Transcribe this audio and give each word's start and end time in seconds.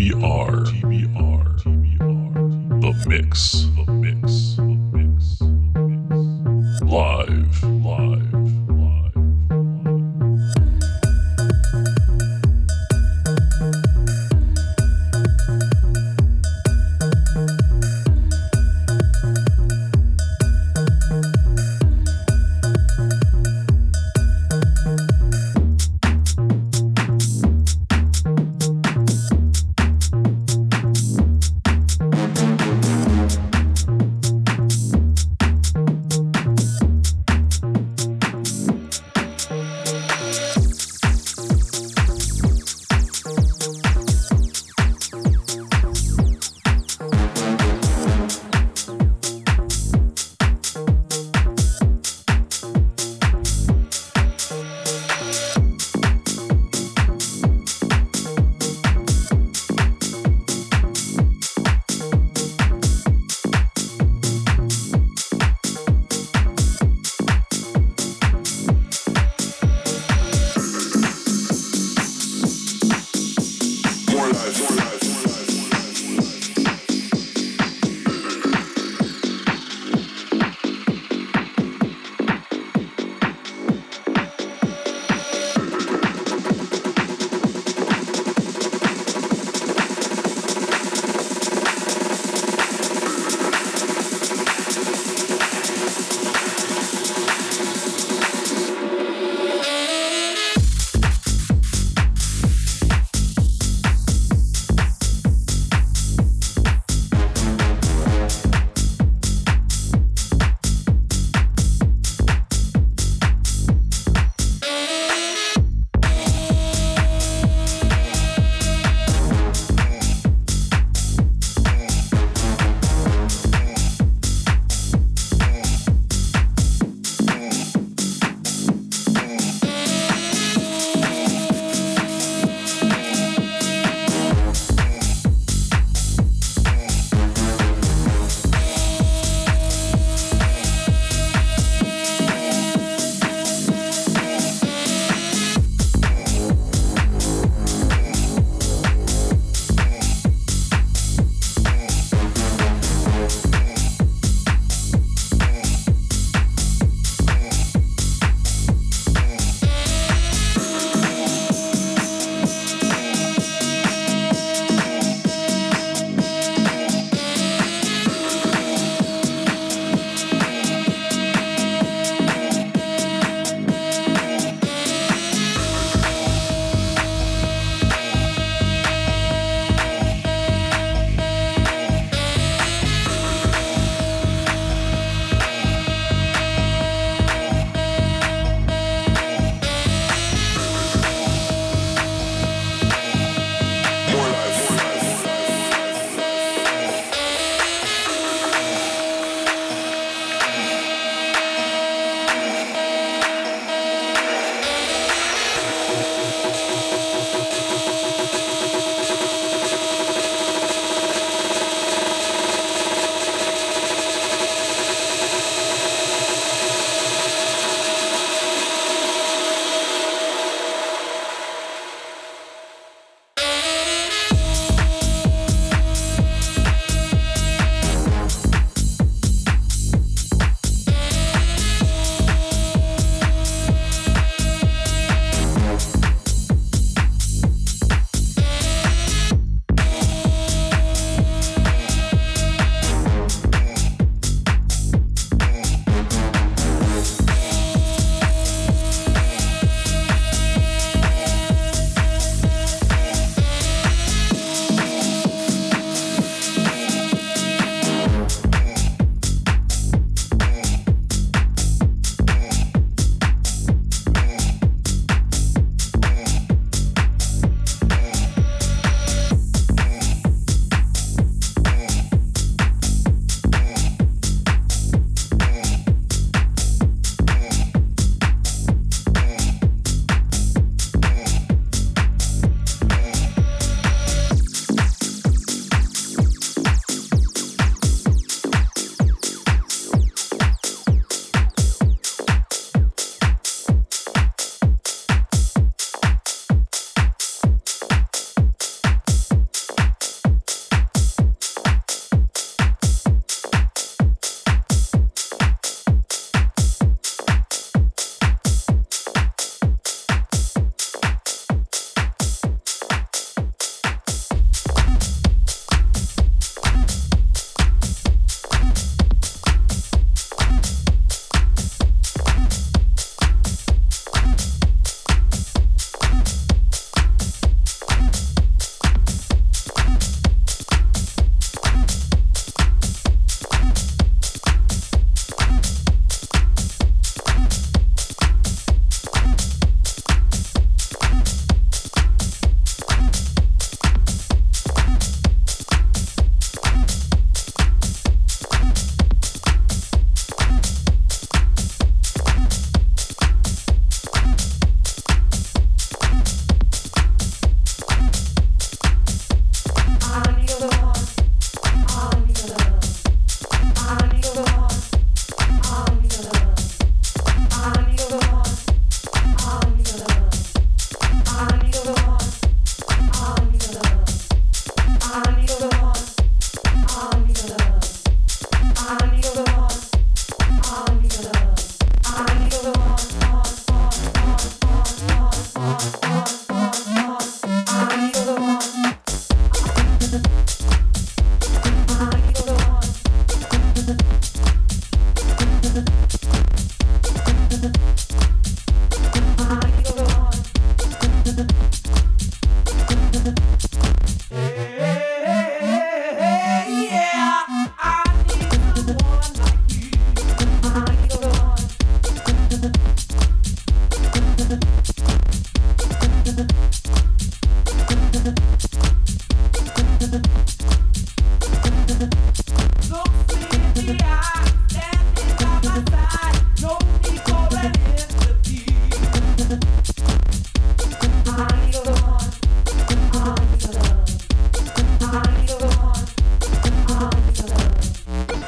be 0.00 0.14
are. 0.24 0.39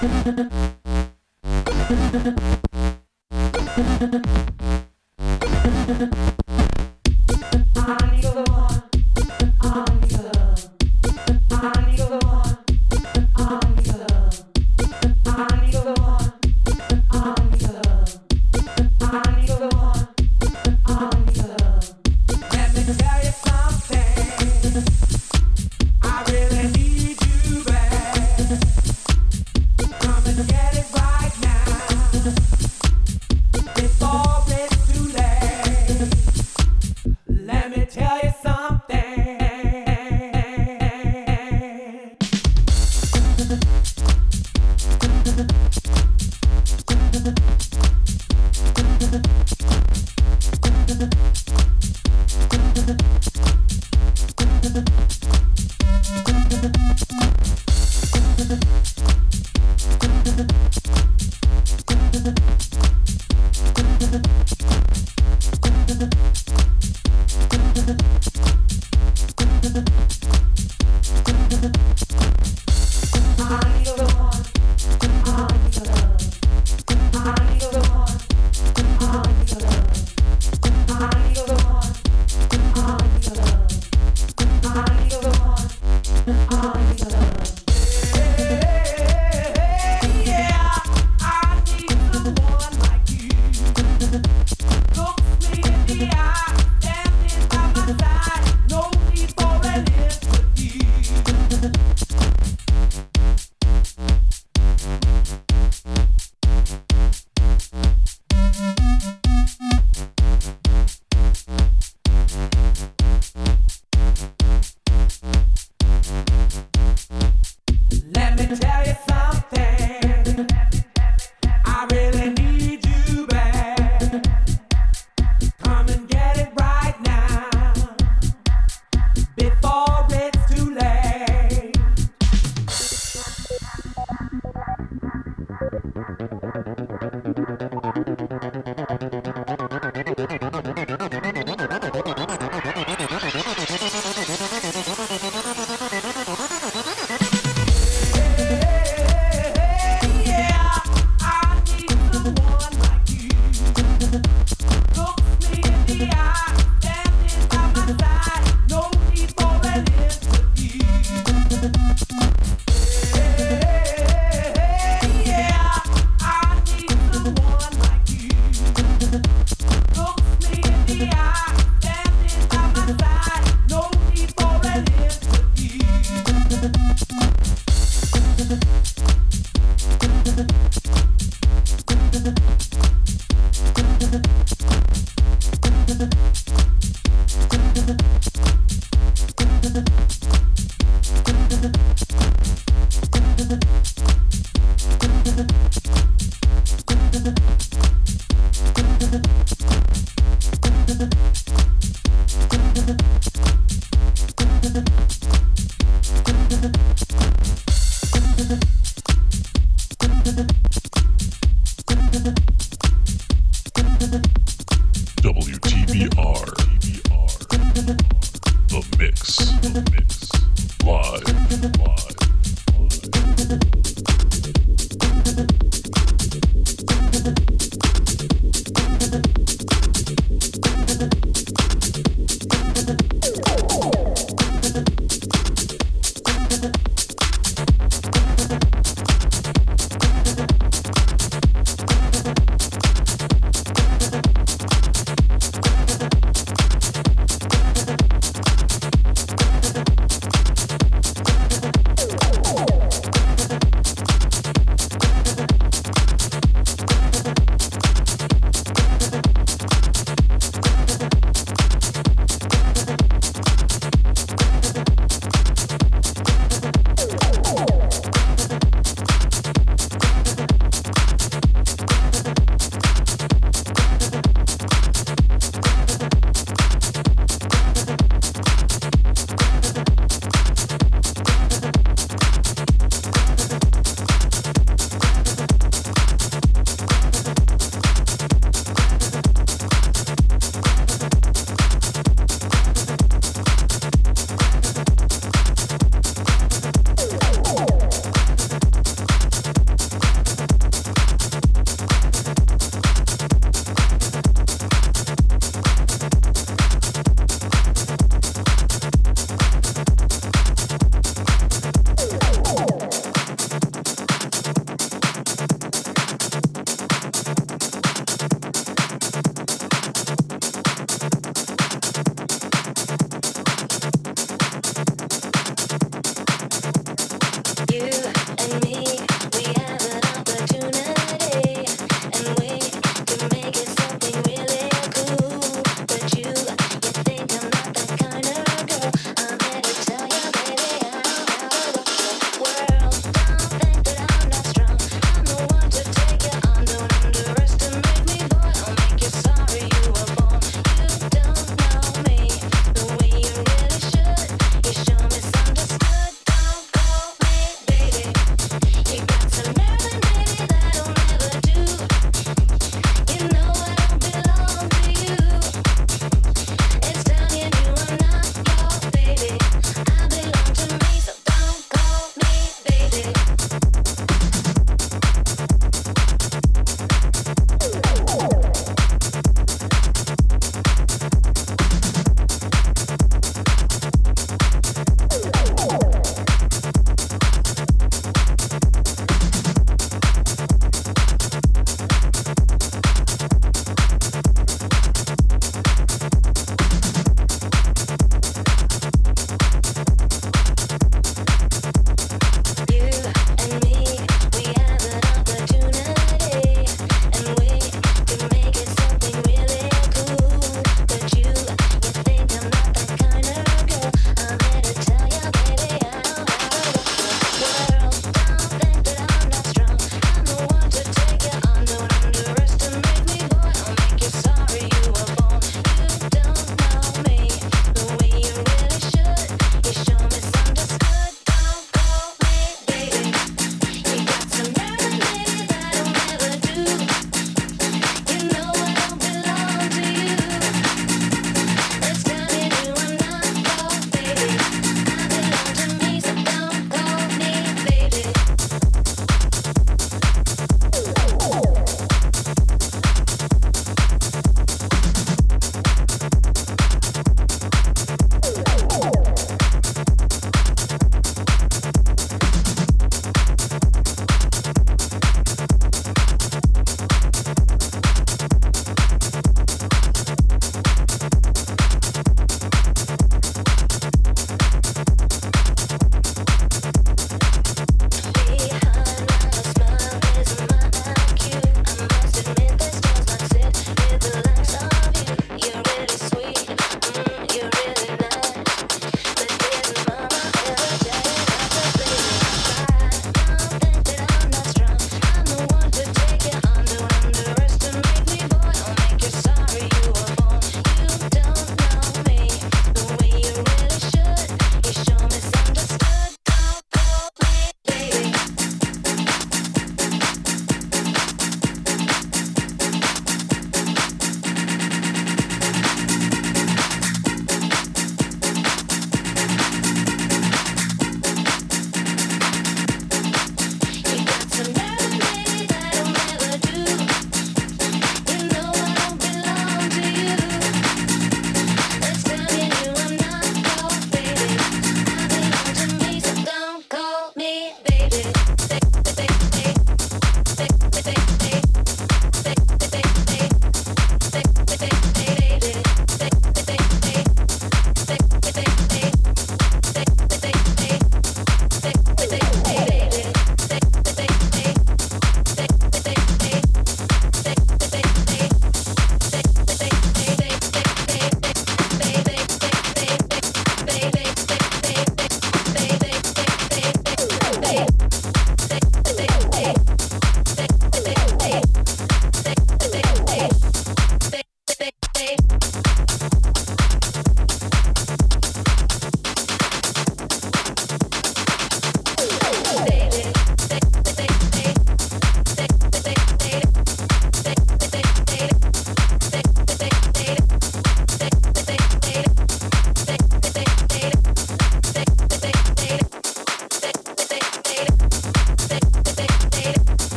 Thank 0.00 0.48
you. 6.30 6.39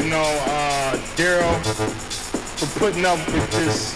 you 0.00 0.10
know, 0.10 0.38
uh, 0.46 0.96
Daryl 1.16 1.54
for 2.56 2.78
putting 2.78 3.04
up 3.04 3.18
with 3.28 3.50
this, 3.50 3.94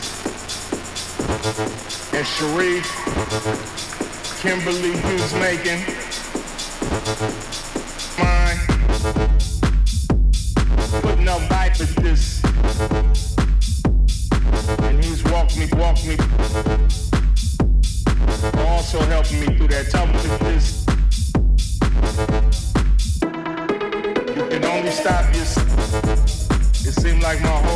and 2.12 2.26
Sharif, 2.26 2.84
Kimberly 4.40 4.96
who's 4.98 5.34
making. 5.34 5.80
Mine, 8.18 8.58
putting 11.02 11.28
up 11.28 11.50
life 11.50 11.78
with 11.78 11.94
this, 11.96 12.42
and 14.82 15.04
he's 15.04 15.22
walked 15.24 15.56
me, 15.56 15.68
walked 15.74 16.04
me, 16.06 16.16
also 18.66 19.00
helping 19.02 19.40
me 19.40 19.46
through 19.56 19.68
that 19.68 19.88
tough 19.90 20.12
with 20.12 20.38
this. 20.40 20.82
like 27.32 27.40
my 27.40 27.71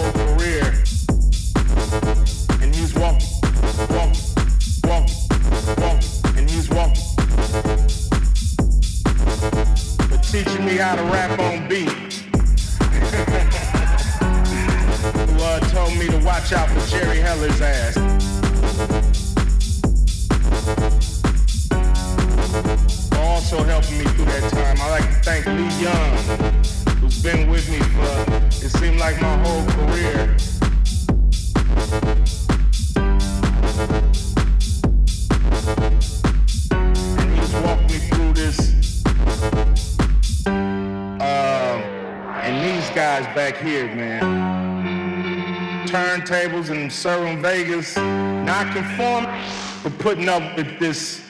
putting 50.06 50.28
up 50.28 50.56
with 50.56 50.78
this 50.78 51.20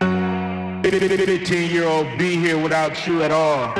15 0.00 1.70
year 1.70 1.86
old 1.86 2.18
be 2.18 2.36
here 2.36 2.58
without 2.58 3.06
you 3.06 3.22
at 3.22 3.30
all. 3.30 3.72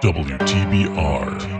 WTBR. 0.00 1.59